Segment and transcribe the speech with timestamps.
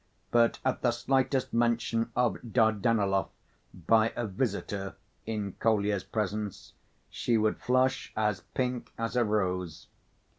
[0.31, 3.29] But at the slightest mention of Dardanelov
[3.71, 4.95] by a visitor
[5.27, 6.73] in Kolya's presence,
[7.11, 9.89] she would flush as pink as a rose.